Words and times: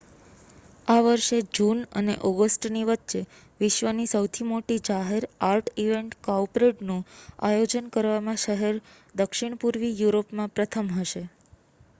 આ 0.87 1.01
વર્ષે 1.01 1.37
જૂન 1.51 1.79
અને 1.99 2.13
ઑગસ્ટની 2.29 2.87
વચ્ચે 2.87 3.21
વિશ્વની 3.59 4.07
સૌથી 4.09 4.47
મોટી 4.47 4.79
જાહેર 4.89 5.23
આર્ટ 5.49 5.69
ઇવેન્ટ 5.83 6.17
કાઉપરેડનું 6.23 7.05
આયોજન 7.43 7.93
કરવામાં 7.93 8.43
શહેર 8.43 8.83
દક્ષિણપૂર્વી 9.15 9.95
યુરોપમાં 9.99 10.53
પ્રથમ 10.55 10.93
હશે 10.97 11.27